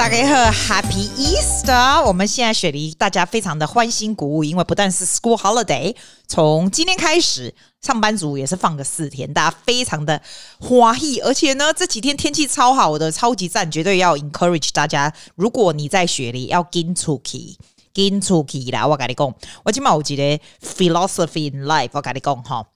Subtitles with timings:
[0.00, 2.02] 大家好，Happy Easter！
[2.06, 5.94] 我们现在雪梨大家非常的欢欣鼓舞，因为不但是 School Holiday，
[6.26, 10.22] 从今天开始，上班族也是放个四天，大家非常的
[10.58, 11.20] 欢喜。
[11.20, 15.12] 而且呢，这几天天气超好的，超级赞，绝对要 encourage 大家。
[15.34, 17.58] 如果你在雪梨，要跟出去，
[17.92, 18.86] 跟出去啦！
[18.86, 22.66] 我跟你讲，我今嘛有一个 philosophy in life，我跟你讲哈。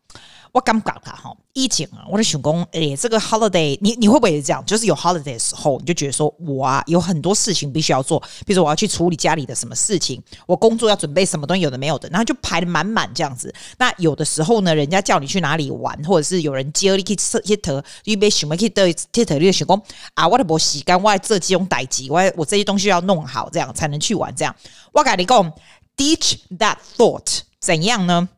[0.54, 4.64] 我感觉他哈，疫情啊，我的想讲，诶、欸，这个 holiday，你你会不会也这样？
[4.64, 13.52] 就是有 holiday 的时候，你就觉得说，我啊，有很多事情必须要做，比如说我要去处理家里的什么事情，我工作要准备什么东西，有的没有的，然后就排得满满这样子。
[13.78, 19.82] 那有的时候呢，人家叫你去哪里玩，或者是有人接你去吃去特，预备什么去的去特，你就想讲
[20.14, 24.32] 啊，我的没时间，我要做这种代志，我我这些东西要弄好，这样才能去玩。
[24.36, 24.54] 这样，
[24.92, 25.52] 我跟你讲
[25.96, 28.28] ，ditch that thought，怎样呢？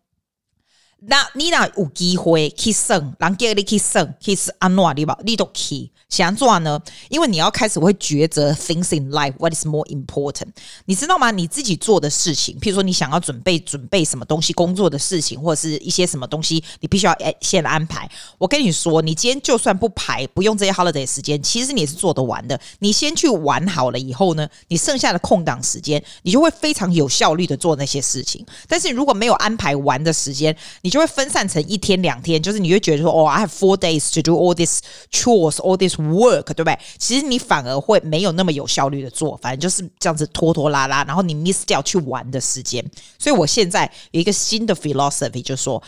[1.01, 5.19] 那你那有机会去省，人叫你去省，去是安怎的吧？
[5.25, 5.91] 你都去。
[6.09, 6.81] 想做呢？
[7.09, 10.47] 因为你要开始会抉择 things in life what is more important，
[10.85, 11.33] 你知道吗？
[11.33, 18.09] 你自己做的事情，譬如说你想要准备准备什么东西，工作的事情，或者是一些什么东西，你必须要诶先安排。
[18.39, 22.59] 我跟你说，你今天就算不排，不用这些 holiday 时间，其实你也是做得完的。
[22.79, 28.47] 你先去玩好了以后呢，你剩下的空档时间，你就会非常有效率的做那些事情。
[28.69, 36.79] 但是如果没有安排完的时间，你就会分散成一天两天，就是你会觉得说，哦，I have four days to do all this chores, all this work，对不对？
[36.97, 42.89] 其实你反而会没有那么有效率的做，反正就是这样子拖拖拉拉，然后你 miss 掉去玩的时间。
[43.19, 45.83] 所以我现在有一个新的 philosophy，就是说，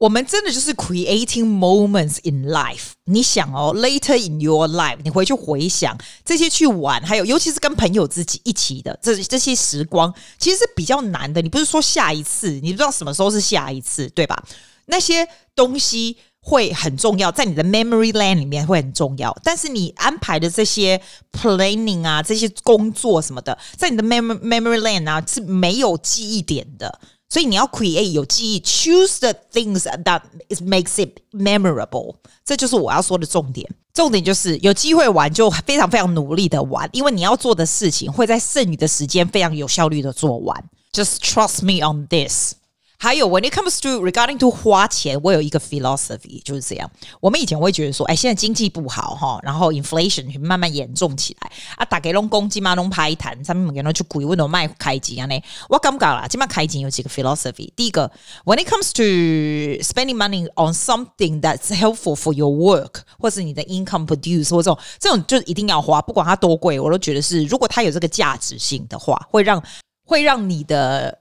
[0.00, 2.92] 我们真的就是 creating moments in life。
[3.04, 11.42] 你想哦，later in your life，你回去回想这些去玩，还有尤其是跟朋友自己一起的这这些时光，其实是比较难的。
[11.42, 14.42] 你不是说下一次，你不知道什么时候是下一次，对吧？
[14.86, 16.16] 那些东西。
[16.42, 19.30] 会很重要，在你的 memory land 里面会很重要。
[19.44, 20.98] 但是你安排的这些
[21.32, 26.98] planning 啊，这些工作什么的，在你的 memory memory land 啊是没有记忆点的。
[27.30, 32.16] 所以你要 create 有记忆，choose the things that it makes it memorable。
[32.44, 33.66] 这就是我要说的重点。
[33.94, 40.64] 重点就是有机会玩，就非常非常努力的玩，因为你要做的事情会在剩余的时间非常有效率的做完。
[40.92, 42.54] Just trust me on this。
[43.02, 46.90] 还有，when it comes to regarding to 花钱，我有一个 philosophy 就是这样。
[47.18, 55.42] 我们以前会觉得说，哎，现在经济不好哈，然后 inflation 慢慢严重起来啊，大家拢公鸡嘛拢拍谈，上面每个人去鬼问我卖开金啊呢。
[55.70, 57.72] 我感觉啦，今麦开金有几个 philosophy。
[57.74, 58.12] 第一个
[58.44, 69.62] ，when it comes to spending money on something that's helpful for your work，或是你的 income produce 或这种这种就一定要花，不管它多贵，我都觉得是，如果它有这个价值性的话，会让
[70.04, 71.19] 会让你的。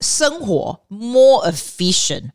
[0.00, 2.30] 生活 more efficient，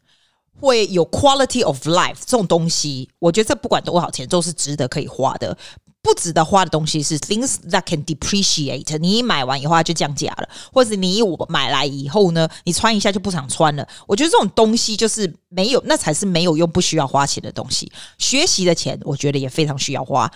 [0.59, 5.58] 会有 quality of life 这种东西，我觉得这不管多少钱都是值得可以花的。
[6.02, 13.88] 不值得花的东西是 things that can depreciate，你一买完以后它就降价了，或者你我买来以后呢，你穿一下就不想穿了。
[14.06, 17.92] 我觉得这种东西就是没有，那才是没有用、不需要花钱的东西。
[18.20, 20.31] 学习的钱，我觉得也非常需要花。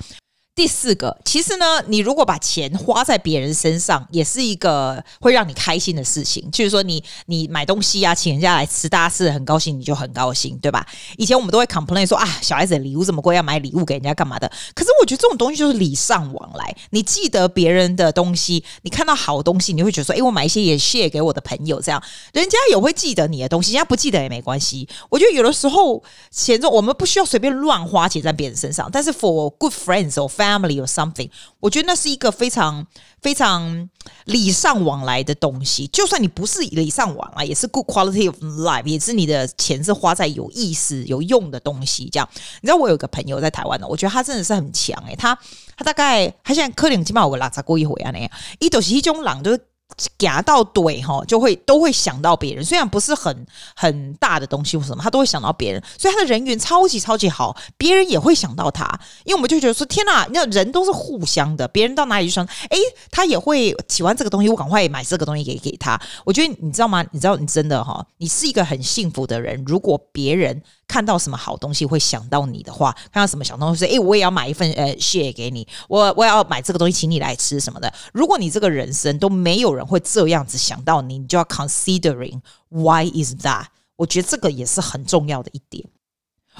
[0.59, 6.51] 第四个，其实呢，你如果把钱花在别人身上，也是一个会让你开心的事情。
[6.51, 10.85] 就是说你，你买东西啊，请人家来吃，大家吃的很高兴，你就很高兴，对吧？
[11.15, 14.51] 以前我们都会 complain 说啊，小孩子的礼物这么贵，要买礼物给人家干嘛的？
[14.75, 16.75] 可是我觉得这种东西就是礼尚往来。
[16.89, 22.03] 你记得别人的东西，你看到好东西，你会觉得说，哎，我买一些也谢给我的朋友，这样
[22.33, 24.85] 人家也会记得你的东西，人家不记得也没关系。
[25.07, 31.29] 我觉得有的时候钱，我们不需要随便乱花钱在别人身上，但是 for good friends or family Family or something，
[31.59, 32.87] 我觉得那是一个非常
[33.21, 33.87] 非常
[34.25, 35.85] 礼尚往来的东西。
[35.87, 42.09] 就算你不是礼尚往来，也是 good quality of life，也是你的钱是花在有意思、有用的东西。
[42.11, 42.27] 这样，
[42.61, 45.37] 你知道我有个朋友在台湾的，我觉得他真的是很强诶、他
[45.77, 49.68] 他大概他现在科林起码有个拉杂过一回啊那样，一都是一种人就是。
[50.17, 52.63] 夹到怼哈，就会都会想到别人。
[52.63, 53.45] 虽然不是很
[53.75, 55.83] 很大的东西或什么，他都会想到别人。
[55.97, 58.85] 所以他的人缘超级超级好，别人也会想到他。
[59.25, 61.67] 因为我们就觉得说，天哪，那人都是互相的。
[61.67, 62.77] 别人到哪里去说，哎，
[63.11, 65.99] 他也会喜欢这个东西，我赶快买这个东西给给他。
[66.23, 67.03] 我觉得你知道吗？
[67.11, 69.63] 你知道你真的哈，你是一个很幸福的人。
[69.65, 77.93] 如果别人看到什么好东西会想到你的话，看到什么小东西，哎，我也要买一份呃蟹给你，我我要买这个东西请你来吃什么的。
[78.11, 83.65] 如果你这个人生都没有人会这样子想到你，你就要 considering why is that？
[83.95, 85.87] 我觉得这个也是很重要的一点。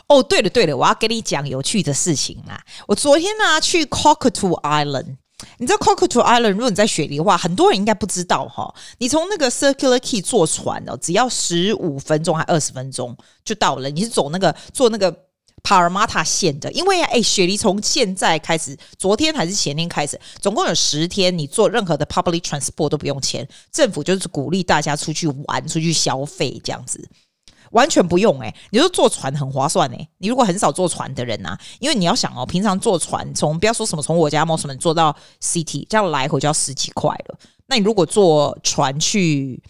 [0.08, 2.64] 哦，对了对了，我要跟你讲有趣的事情啦。
[2.88, 5.18] 我昨天呢去 Cockatoo Island，
[5.58, 6.52] 你知道 Cockatoo Island？
[6.52, 8.74] 如果你在雪梨的话，很多人应该不知道哈。
[8.98, 13.90] 你从那个 Circular Key 坐船哦，只要十五分钟还二十分钟就到了。
[13.90, 15.26] 你是走那个坐那个。
[15.62, 27.06] 帕尔马塔线的，因为哎，雪梨从现在开始，昨天还是前天开始，总共有十天，你坐任何的 public transport 都不用钱，政府就是鼓励大家出去玩、出去消费这样子。
[27.72, 37.40] 完全不用哎、你说坐船很划算哎、你如果很少坐船的人呐、啊，因为你要想哦，平常坐船从不要说什么从我家 Mosman 坐到 City，这样来回就要十几块了。
[37.68, 39.62] 那你如果坐船去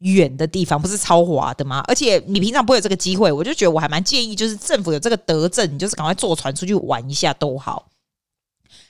[0.00, 1.82] 远的地方，不是超划的吗？
[1.88, 7.88] 而且你平常不会有这个机会，我就觉得我还蛮建议，就是政府有这个德政，你就是赶快坐船出去玩一下都好。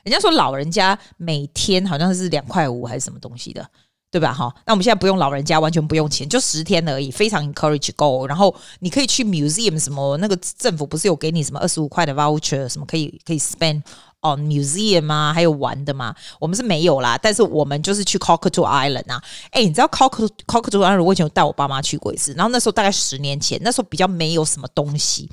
[0.03, 3.69] 人家说老人家每天好像是两块五还是什么东西的。
[4.17, 4.33] 对吧？
[4.33, 8.27] 哈，那我们现在不用老人家，完全不用钱，就十天而已，非常 encourage go。
[8.27, 13.83] 然后你可以去 museum 什么，那个政府不是有给你什么二十五块的 voucher，什么可以可以 spend
[14.33, 16.15] 哦 museum 啊，还有玩的嘛？
[16.41, 19.23] 我们是没有啦，但是我们就是去 Cockatoo Island 啊。
[19.51, 25.31] 哎，你知道 Cockatoo Cockatoo Island 我以前有带我爸妈去过一次，然后那时候大概十年前，那时候比较没有什么东西。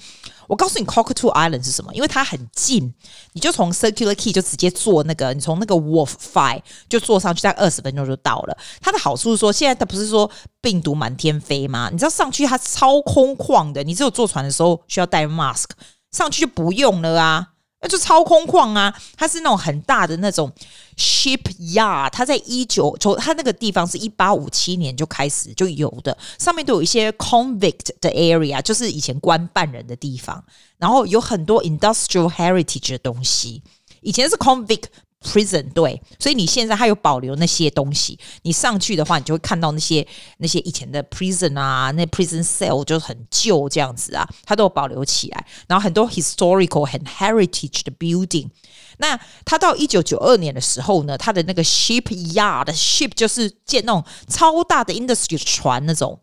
[0.47, 1.93] 我告诉你，Cockatoo Island 是什么？
[1.93, 2.93] 因为它很近，
[3.31, 8.57] 你就从 Circular Key 就直接坐那个，你从那个 Wharf Five 就坐上去，大概二十分钟就到了。
[8.81, 10.29] 它的好处是说，现在它不是说
[10.61, 11.89] 病毒满天飞吗？
[11.91, 15.67] 你知道上去它超空旷的，你只有坐船的时候需要戴 mask，
[16.11, 17.52] 上去就不用了啊。
[17.83, 18.91] 那就超空旷啊！
[19.17, 20.49] 它是那种很大的那种
[20.97, 30.41] shipyard，它在一九从它那个地方是一八五七年就开始就有的，上面都有一些 convict 的 area，就是以前关犯人的地方，
[30.77, 33.61] 然后有很多 industrial heritage 的东西，
[34.01, 34.85] 以前是 convict。
[35.23, 40.05] Prison 对，所以你现在还有保留那些东西，你上去的话，你就会看到那些
[40.37, 45.47] 那些以前的 prison 啊，那 prison cell 就是很旧这样子啊，它都有保留起来。
[45.67, 48.49] 然后很多 historical 很 heritage 的 building，
[48.97, 56.19] 那它到一九九二年的时候呢，它的那个 shipyard ship 就是建那种超大的 industry 船那种。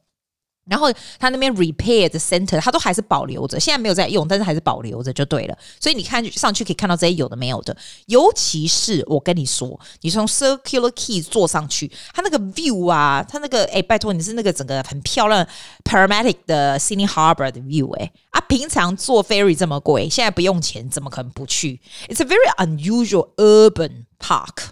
[0.70, 0.86] 然后
[1.18, 5.58] 他那边 repair 的 center，他都还是保留着，现在没有在用，但是还是保留着就对了。
[5.80, 7.76] 所以你看上去可以看到这些有的没有的，
[8.06, 15.44] 尤其是我跟你说，你从 Circular key 坐上去，它那个 view 啊，它那个哎，拜托你是那个整个很漂亮
[15.82, 24.68] Parramatta 的 Sydney Harbour 的 view 哎啊，平常坐 ferry 这么贵，现在不用钱，怎么可能不去？It's a very unusual urban park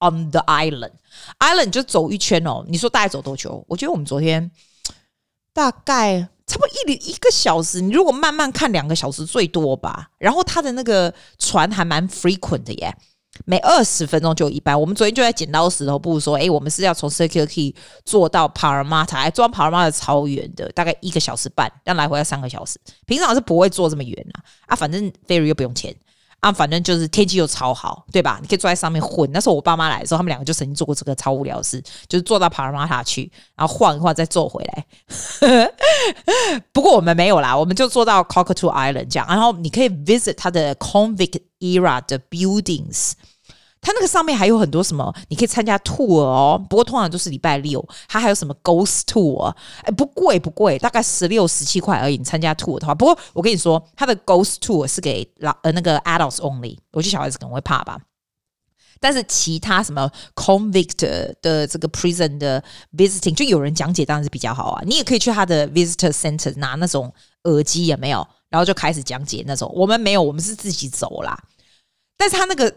[0.00, 0.94] on the island.
[1.38, 3.64] Island 就走一圈哦，你说大概走多久？
[3.68, 4.50] 我觉得我们昨天。
[5.58, 10.08] 大概差不多一一个小时，你如果慢慢看两个小时最多吧。
[10.16, 12.96] 然后它的那个船还蛮 frequent 的耶，
[13.44, 14.80] 每二十分钟就一班。
[14.80, 17.74] 我们昨天就在剪刀石头布说，哎，我们是要从 Circular Quay
[18.04, 22.78] 坐到 Parramatta，还坐到 parma 台超远的，大概一个小时半，但来回要三个小时。
[23.04, 24.38] 平常是不会坐这么远啊，
[24.68, 25.92] 啊，反正 ferry 又不用钱。
[26.40, 28.38] 啊，反正就是天气又超好，对吧？
[28.40, 29.28] 你可以坐在上面混。
[29.32, 34.86] 那时候我爸妈来的时候，他们两个就曾经做过这个超无聊的事，就是坐到帕拉马塔去，然后晃一晃再坐回来。
[36.72, 43.12] 不过我们没有啦，我们就坐到 Cockatoo Island 这样，然后你可以 visit 它的 Convict Era 的 buildings。
[43.80, 46.60] 它那个上面还有很多什么，你可以参加 tour 哦。
[46.68, 52.18] 不过通常都是礼拜六，它还有什么 ghost tour，哎，不贵不贵，大概十六十七块而已。
[52.18, 57.98] 你参加 tour 的话，不过我跟你说，它的 ghost tour 是给老呃那个 adults only，我觉得小孩子可能会怕吧。
[59.00, 62.62] 但是其他什么 convict 的这个 prison 的
[62.96, 64.82] visiting，就有人讲解，当然是比较好啊。
[64.84, 67.12] 你也可以去他的 visitor center 拿那种
[67.44, 68.26] 耳机，有没有？
[68.50, 69.72] 然后就开始讲解那种。
[69.72, 71.38] 我们没有，我们是自己走啦。
[72.16, 72.74] 但是他那个。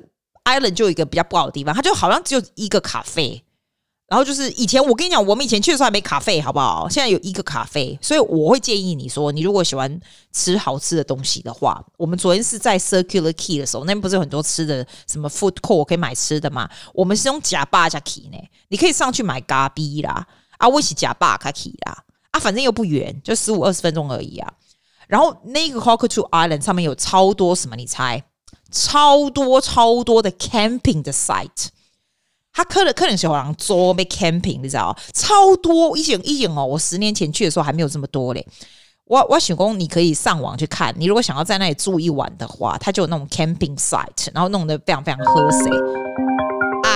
[0.60, 3.44] Island 就有一个比较不好的地方，它就好像只有一个咖啡，
[4.08, 6.90] 然后就是以前我跟你讲，我们以前去的时候还没咖啡，好不好？
[6.90, 10.00] 现在有一个咖啡，所以我会建议你说，你如果喜欢
[10.34, 16.70] 吃好吃的东西的话，我们昨天是在 Circular Key 的时候，那边不是有很多吃的，什么 food court 可以买吃的嘛？
[16.94, 20.28] 我们是用假巴加 key 呢，你可以上去买咖啡啦，
[20.58, 24.54] 啊，我是假巴卡 key 啦，啊，反正又不远，就十五二十分钟而已啊。
[25.08, 27.76] 然后那个 Cockatoo Island 上面有超多什么？
[27.76, 28.24] 你猜？
[28.72, 31.68] 超多超多的 camping 的 site，
[32.54, 34.98] 他可能可能是好像做没 camping，你知道？
[35.14, 36.66] 超多一整一整哦！
[36.66, 38.48] 我十年前去的时候还没有这么多嘞。
[39.06, 45.70] 我我想说，你可以上网去看，你如果想要在那里住一晚的话，他就有那种 camping site，然后弄得非常非常和谐
[46.88, 46.96] 啊！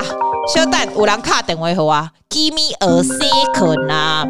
[0.53, 4.25] 小蛋有人卡等位好啊，Give me a second 啊！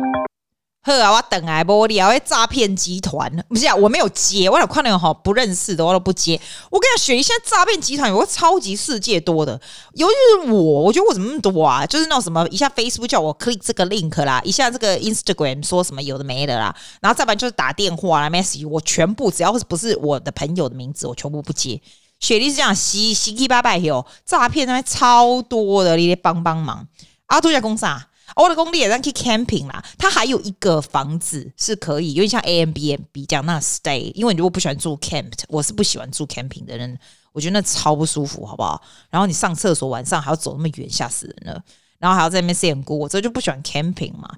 [0.85, 2.07] 呵啊，我等来玻璃啊！
[2.07, 6.39] 我诈骗集团不是啊，我没有接，我有看那个哈不认识的，我都不接。
[6.69, 9.59] 我跟你讲，雪梨现在诈骗集团有个超级世界多的，
[9.93, 10.13] 尤其
[10.45, 11.83] 是我，我觉得我怎么那么多啊？
[11.87, 21.81] 就是那种什么，一下 Facebook 叫我 click 这个 link 啦，一下这个 Instagram 说什么有的没的啦，然后再不然就是打电话啦，message 我全部只要是不是我的朋友的名字，我全部不接。
[22.19, 26.87] 雪梨是这样，七七七八八有诈骗那边超多的，你得帮帮忙。
[27.25, 28.05] 阿杜在公司啊。
[28.35, 34.11] 我的工地也让去 camping 啦，它还有一个房子是可以，有点像 A M B N B 这样那 stay。
[34.13, 36.97] 因为你如果不喜欢住 camp，我是不喜欢住 camping 的人，
[37.31, 38.81] 我觉得那超不舒服，好不好？
[39.09, 41.63] 然后你上厕所晚上还要走那么远，吓死人了。
[41.99, 44.29] 然后还要在那边晒锅，我这就不喜欢 camping 嘛，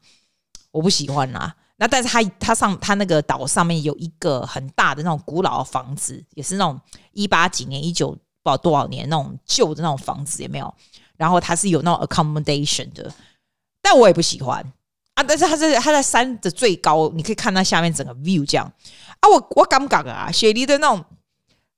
[0.72, 1.56] 我不喜欢啦。
[1.77, 6.79] 那但是它它上它那个岛上面有一个很大的那种古老的房子，也是那种
[7.13, 10.74] 一八几年、一九不知道多少年那种旧的那种房子，有没有？
[11.15, 13.12] 然后它是有那种 accommodation 的。
[13.81, 14.63] 但我也不喜欢
[15.13, 15.24] 啊！
[15.24, 18.72] 但是它在它在山的最高，你可以看到下面整个 view 这样
[19.22, 19.29] 啊！
[19.29, 20.31] 我我敢不敢啊？
[20.31, 21.03] 雪梨的那种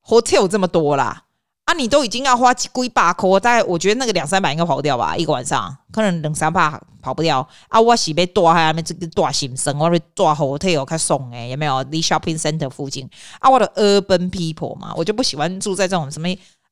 [0.04, 1.26] hotel 这么多啦
[1.66, 1.74] 啊！
[1.74, 5.16] 你都已经要花几百块，大概我觉得那个两三百应该跑不掉吧？
[5.16, 7.80] 一个晚上可能两三百跑不掉啊！
[7.80, 11.82] 我是被住在下面这个大新生，我被住 hotel 开送诶，有没有？
[11.84, 13.08] 离 shopping center 附近
[13.40, 13.50] 啊！
[13.50, 16.28] 我的 urban people 嘛，我就不喜欢住在这种什么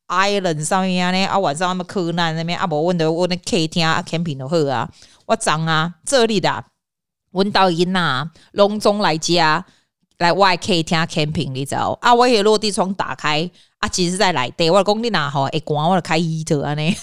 [0.08, 1.32] island 上面啊！
[1.32, 4.90] 啊，晚上他们客难那边啊，我问的我那客厅啊，camping 都好啊。
[5.26, 5.94] 我脏啊！
[6.06, 6.64] 这里的
[7.32, 9.66] 温导音呐，隆中来家
[10.20, 12.14] 来外可以听 camping，你知道啊？
[12.14, 13.50] 我也落地窗打开
[13.80, 15.44] 啊，其实在来对，我讲你哪好？
[15.44, 16.98] 哎，关我开 heater 啊呢？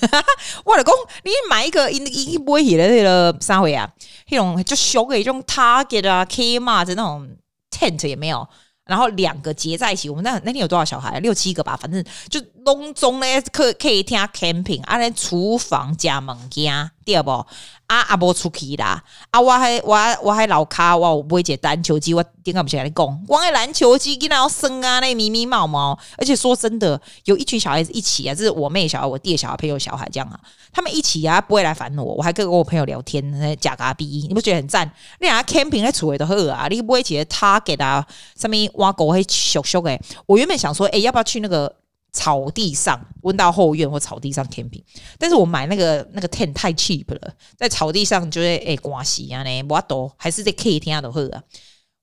[0.64, 3.88] 我 讲你买一个一一买起来那个啥会啊？
[4.30, 7.28] 那种就小的，这种 Target 啊，Kmart 的那种
[7.70, 8.48] tent 也没有。
[8.86, 11.18] 然后两个结在一起，我们那那天有多少小孩？
[11.20, 17.46] 六七个吧，反正就隆中嘞，可可以听 camping 啊，连厨房加物件，对无？
[17.86, 19.02] 啊啊，无出去啦！
[19.30, 23.24] 啊，我还我我还老卡，我买一个篮球机，我点解不起来讲？
[23.26, 25.96] 光个篮球机，给那要生啊，那咪咪毛毛。
[26.16, 30.40] 而且说真的，有一群小孩子一起啊，这是我妹小孩、我弟的小孩、朋友小孩这样啊，
[30.72, 32.04] 他们一起啊，不会来烦我。
[32.04, 34.90] 我还跟我朋友聊天，那假咖逼，你不觉得很赞？
[35.20, 40.00] 你俩 camping 在厝里都好啊，你不会觉得他给他上面挖狗会咻咻诶？
[40.24, 41.70] 我原本想说，哎，要不要去那个？
[42.14, 44.84] 草地上温到后院或草地上 camping，
[45.18, 51.42] 但是我买那个那个 tent 太 cheap 了，在草地上就会诶刮洗啊呢，我都还是在 K 天都好啊。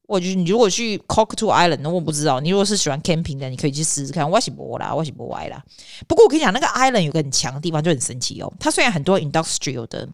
[0.08, 4.30] 我就你如果去 cock to Island，我不知道你如果是喜欢 camping 的，你可以去试试看。
[4.30, 5.64] 我是不啦，我是不歪啦。
[6.06, 8.54] 不过我跟你讲，那个 island 有个很强的地方，就很神奇哦。
[8.60, 10.06] 它虽然很多 industrial 的，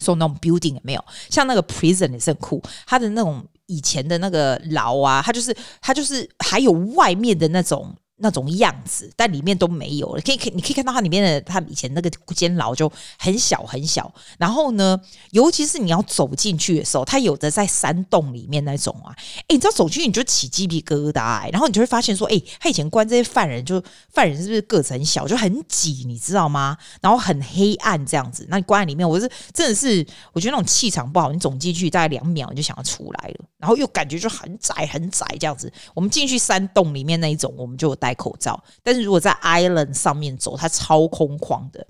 [0.00, 7.94] 说那种 building 也没有，像那个 prison 也是很酷，它的那种以前的那个牢啊，它就是它就是还有外面的那种。
[8.22, 10.22] 那种样子，但里面都没有了。
[10.22, 14.12] 可以，可以，你可以看到它里面的，它以前那个监牢就很小很小。
[14.38, 14.98] 然后呢，
[15.32, 26.78] 尤其是你要走进去的时候，它有的在山洞里面那种啊，哎，你知道走进去你就起鸡皮疙瘩，然后你就会发现说，哎，他以前关这些犯人，就犯人是不是个子很小，就很挤，你知道吗？
[27.00, 28.46] 然后很黑暗这样子。
[28.48, 31.32] 那你关在里面，我是真的是，我觉得那种气场不好。
[31.32, 35.72] 你走进去大概两秒，你就想要出来了，然后又感觉就很窄很窄这样子。
[35.94, 41.84] 我们进去山洞里面那一种，我们就待带口罩，但是如果在 island 上面走，它超空旷的。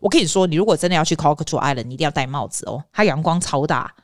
[0.00, 3.94] 我跟你说，你如果真的要去 Cockatoo Island，你一定要戴帽子哦，它阳光超大。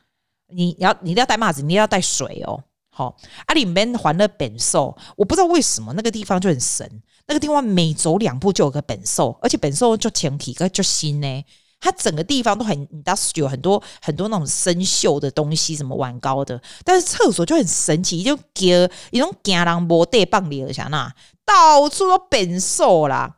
[0.47, 2.63] 你要你一定要戴帽子，你一定要带水哦。
[2.89, 3.15] 好、哦，
[3.45, 6.89] 啊里面环了本兽，我不知道为什么那个地方就很神。
[7.27, 11.43] 那个地方每走两步就有个本兽，而且本兽就前体个就新呢。
[11.77, 16.59] 它整个地方都很 industrial，很多很多那种生锈的东西，什么碗高的。
[16.83, 21.13] 但是厕所就很神奇，就给一种惊人无地放里而下那，
[21.45, 23.37] 到处都变瘦啦。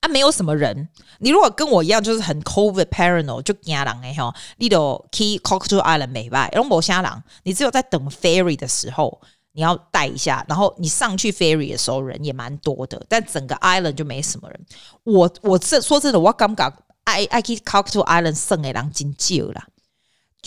[0.00, 0.88] 啊，没有什么人。
[1.18, 4.32] 你如果跟我一样，就是很 COVID paranoid，就惊人哎吼。
[4.58, 6.48] 你都 Key Cockatoo Island 没吧？
[6.52, 9.20] 然后没啥人，你只有在等 ferry 的时候，
[9.52, 10.44] 你要带一下。
[10.48, 14.66] 然后你上去 ferry 的时候，人也蛮多的，但整个 island 就没什么人。
[15.04, 16.72] 我我这说真的，我感觉。
[17.06, 19.68] 爱爱去 Cockatoo Island 剩的人真少啦，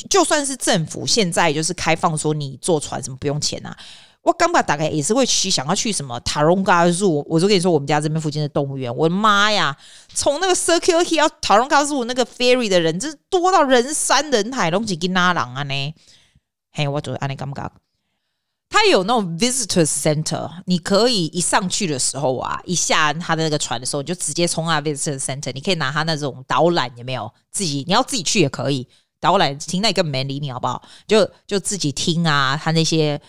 [0.10, 3.78] 就算是政府现在就是开放说你坐船什么不用钱啊，
[4.22, 9.76] 我刚把大概也是会去想要去什么 Taronga Zoo，我就跟你说我们家这边附近的动物园，我的妈呀，
[10.14, 15.94] 从那个 Circular Quay 到 Taronga Zoo 那个 ferry 的人，真是多到人山人海，拢是跟拉郎啊呢？
[16.72, 17.72] 嘿，我就安尼感觉。
[18.72, 27.34] 它有那种 visitor center，你可以一上去的时候啊，一下他的那个船的时候，你就直接冲啊 visitor center，你可以拿他那种导览，有没有？
[27.52, 28.88] 自己你要自己去也可以，
[29.20, 30.84] 导览听那个没理你好不好？
[31.08, 33.20] 就就自己听啊，他那些，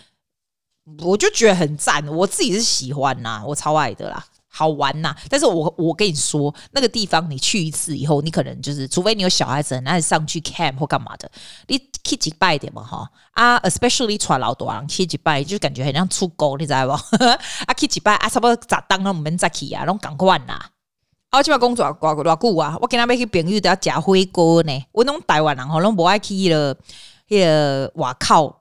[0.98, 4.24] 我就觉得很赞，我自己是喜欢呐、我超爱的啦。
[4.52, 11.30] 好玩呐、但是我我跟你说，那个地方你去一次以后，你可能就是，除非你有小孩子，那你上去 camp 或干嘛的，
[11.68, 16.92] 你去几拜点嘛哈啊，especially 传老多人去几拜，就感觉很像出国，你知道不？
[17.24, 20.60] 啊，去几拜啊，差不多咋当那我们再去啊，拢赶快呐。
[21.30, 24.84] 啊，这边工作偌偌久啊，我跟他们去朋友都要吃火锅呢。
[24.90, 26.76] 我拢台湾人吼，拢不爱去了，
[27.28, 28.56] 那个外口。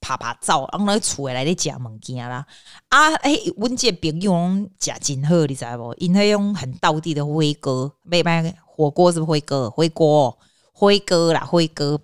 [0.00, 2.46] 拍拍照，然后那个厝内来咧食物件啦。
[2.88, 5.94] 啊，哎、欸，阮这朋友食真好，你知无？
[5.98, 10.38] 因迄种很道地的火锅，买买火锅是火锅，火锅
[10.72, 12.00] 辉哥啦，辉哥。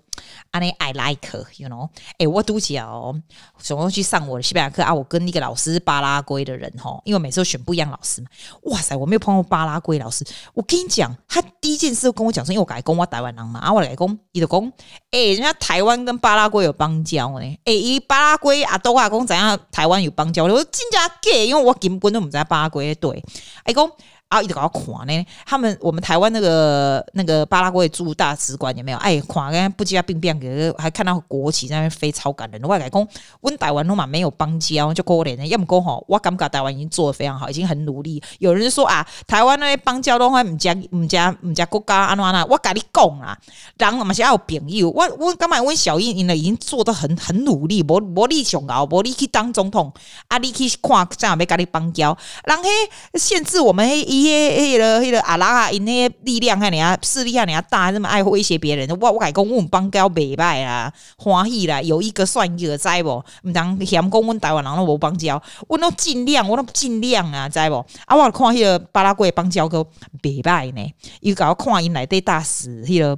[0.51, 1.87] 安尼 I like，you know？
[2.17, 3.15] 哎、我都讲哦，
[3.57, 4.93] 总共去上我的西班牙课啊。
[4.93, 8.27] 我跟那个老师巴拉圭的人吼，因为每次都选不一样老师嘛。
[8.63, 10.25] 哇塞，我没有碰过巴拉圭老师。
[10.53, 14.73] 我跟你讲，他第一件事跟我讲说，因为我改工，我台湾人嘛，啊，我改工，伊就讲，
[15.11, 17.57] 哎，人家台湾跟巴拉圭有邦交呢。
[17.63, 19.57] 哎，伊巴拉圭啊，都话讲怎样？
[19.71, 20.43] 台湾有邦交？
[20.43, 23.23] 我说真假假，因为我根本都唔在巴拉圭对。
[23.63, 23.89] 哎，讲。
[24.29, 25.25] 啊，一直搞到垮呢。
[25.43, 28.97] 他们我们台湾那个那个巴拉圭驻大使馆有没有？
[28.99, 32.61] 哎，垮跟不加病变，给还看到国旗在那边飞，超感人。
[32.63, 33.07] 我改讲，
[33.41, 35.43] 温台湾嘛没有邦交，就可怜的。
[35.47, 38.21] 要么讲吼，我感觉台湾已经做得非常好，已经很努力。
[38.37, 42.45] 有人说啊，台湾那些邦交都还唔加唔加唔加国家安怎啦？
[42.47, 43.35] 我跟你讲啊，
[43.79, 44.91] 人嘛是要有朋友。
[44.91, 45.59] 我我干嘛？
[45.59, 49.91] 温小英呢已经做得很很努力，无无你上高，无你去当总统，
[50.27, 52.69] 啊，你去看怎样要跟你邦交，人嘿
[53.17, 54.18] 限制我们嘿。
[54.19, 63.23] 伊个迄个迄个阿拉啊，因那些力量看人家势力看人家大，这么爱威胁别人，我我改讲我们邦交袂歹啦，欢喜啦，有一个算一个，知无？
[63.43, 67.85] 毋通嫌讲阮台湾人拢无邦交，我都尽量，我都尽量啊，知无？
[68.05, 69.85] 啊，我看迄个巴拉圭邦交个
[70.21, 73.17] 袂歹呢，伊搞看因内底大使迄个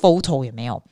[0.00, 0.82] photo 有没有？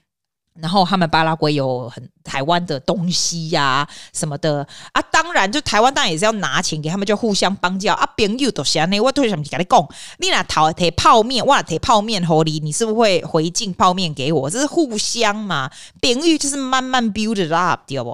[0.61, 8.07] 然后他们巴拉圭有很台湾的东西呀、什么的啊，当然就台湾当然也是要拿钱给他们，就互相帮交啊。
[8.17, 9.89] 朋友都是安尼，我为什么跟你讲？
[10.19, 14.49] 你拿讨提泡面，我提泡面给你，你是不是会回敬泡面给我？
[14.49, 15.69] 这是互相嘛，
[16.01, 18.11] 朋友就是慢慢 build it up，对不？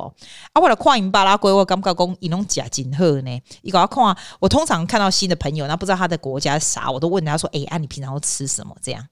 [0.54, 3.42] 啊，我来看因巴拉圭，我感觉讲伊拢假真好呢。
[3.60, 9.06] 伊搞看，我通常看到新的朋友，那不知道他的国家是啥，我都问他说：“哎，啊，你平常都吃什么？”这样。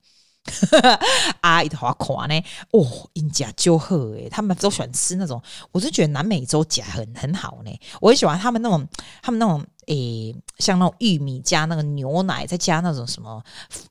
[1.43, 2.41] 阿姨的滑块呢？
[2.73, 7.81] 哦，因家就好诶，他们都喜欢吃那种，我是觉得南美洲甲很很好呢。
[8.01, 8.87] 我很喜欢他们那种，
[9.23, 9.65] 他们那种。
[9.89, 13.43] 诶、像那种玉米加那个牛奶，再加那种什么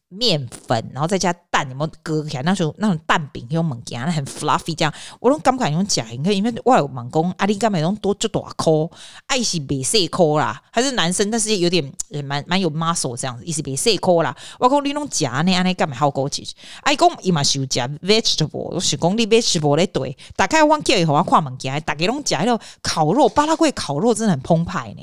[0.09, 4.93] 面粉，然后再加蛋，有没有割起来那种那种蛋饼用猛夹，很 fluffy 这样。
[5.19, 6.05] 我都敢不敢用假？
[6.11, 8.89] 你看，因为我有猛攻，阿里干美东多就大颗，
[9.25, 14.35] 爱是别细颗啦，还是男生，但是有点也蛮蛮有 muscle 这样子，意思别细颗啦。
[14.59, 16.47] 我讲你弄假呢，阿里干美好高级。
[16.83, 20.15] 哎，讲伊嘛是有加 vegetable，我是讲你 vegetable 咧对。
[20.35, 25.01] 打开我叫以后我看猛夹，大家拢夹那种烤肉，巴拉圭烤肉真的很澎湃呢。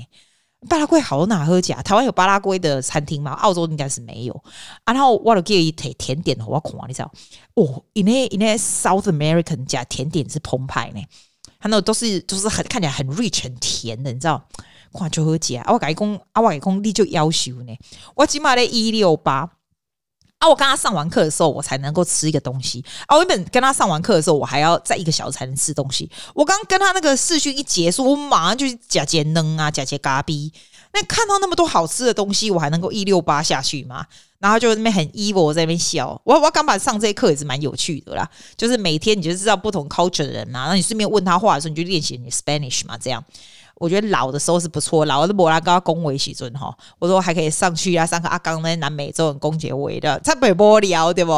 [0.68, 1.80] 巴拉圭好哪喝假？
[1.82, 3.32] 台湾有巴拉圭的餐厅吗？
[3.32, 4.32] 澳洲应该是没有。
[4.84, 7.12] 啊、然后我就给一甜甜点，我看你知道？
[7.54, 11.02] 哦，因为因为 South American 加甜点是澎湃呢，
[11.60, 14.46] 他那都是都是很看起来很 rich 很甜的，你知道？
[14.92, 15.64] 看就喝假。
[15.68, 17.76] 我改工啊，我改工你就要求呢，
[18.14, 19.50] 我起码得一六八。
[20.44, 20.48] 啊！
[20.48, 22.84] 我跟他上完课的时候，我才能够吃一个东西。
[23.06, 23.16] 啊！
[23.16, 26.10] 我原本跟他上完课的时候，我还要再一个小时才能吃东西。
[26.34, 30.52] 我刚跟他那个视讯一结束，我马上就假节能啊，假节咖逼。
[30.92, 34.06] 那看到那么多好吃的东西，我还能够一六八下去吗？
[34.38, 36.20] 然后就那边很 evil 在那边笑。
[36.24, 43.24] 我我刚把上这些课也是蛮有趣的啦，就是每天你就知道不同 culture 的人嘛，然后你顺便问他话的时候，你就练习你 Spanish 嘛，这样。
[43.76, 51.32] 我觉得老的时候是不错，老是摩拉高恭维喜尊哈，我说还可以上去啊，上个阿刚那南美洲人恭结尾的，差北波聊对不？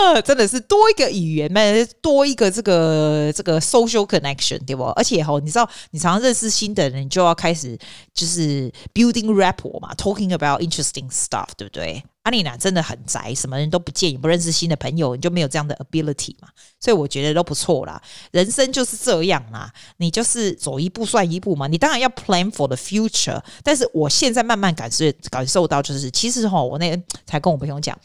[0.00, 1.60] 啊， 真的是多一个语言嘛，
[2.00, 4.84] 多一个这个这个 social connection 对不？
[4.90, 7.78] 而且哈，你知道，你常常认识新的人，就要开始
[8.14, 12.02] 就是 building rapport 嘛，talking about interesting stuff，对不对？
[12.22, 16.46] 阿丽娜真的很宅，什么人都不见，也不认识新的朋友，你就没有这样的 ability 嘛？
[16.78, 18.00] 所以我觉得都不错啦。
[18.30, 21.66] 人生就是这样啦，你就是走一步算一步嘛。
[21.66, 27.98] 你当然要 plan for the future，但是我现在慢慢感受感受到，就是其实哈，我那天才跟我朋友讲，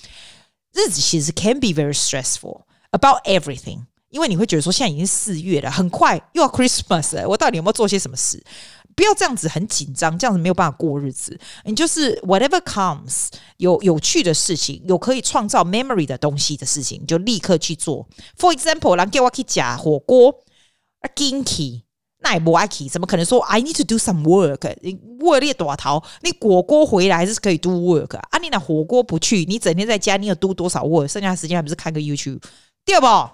[0.73, 8.43] 日子其实 can be very stressful about everything，因为你会觉得说，现在已经四月了，很快又要 Christmas 了，我到底有没有做些什么事？
[8.95, 11.39] 不要这样子很紧张，这样子没有办法过日子。
[11.65, 13.27] 你就是 whatever comes，
[13.57, 18.07] 有有趣的事情，有可以创造 memory 的东西的事情，你就立刻去做。
[18.39, 20.31] For example，人叫我去吃火锅，
[21.01, 21.83] 啊，Ginky，
[22.27, 24.75] 那也不爱去，怎么可能说 I need to do some work？
[24.81, 28.37] 你为了多逃，你火锅回来还是可以 do work 啊？
[28.41, 31.07] 你那火锅不去，你整天在家，你有 do 多少 work？
[31.07, 32.41] 剩下的时间还不是看个 YouTube，
[32.85, 33.05] 对不？
[33.05, 33.31] 啊，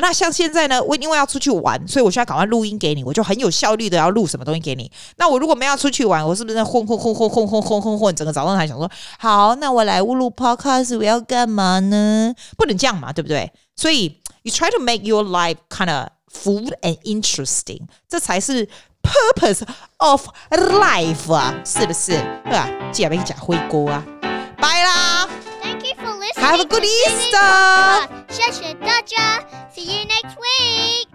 [0.00, 4.90] 那像现在呢，我因为要出去玩，所以我需要赶快录音给你，我就很有效率的要录什么东西给你。
[5.18, 12.34] 那我如果没要出去玩，我是不是在混混混混混混混混混，整个早上还想说，好，那我来录 podcast，我要干嘛呢？
[12.56, 13.52] 不能这样嘛，对不对？
[13.76, 18.67] 所以，you try to make your life kind of full and interesting，这才是
[19.01, 19.61] purpose
[19.97, 22.11] of life 啊，是不是？
[22.43, 22.69] 对吧？
[22.91, 24.03] 记得要讲回锅啊，
[24.57, 25.27] 拜啦。
[26.35, 28.09] Have a good Easter!
[28.29, 29.39] 谢谢大家，
[29.73, 31.08] See you next week!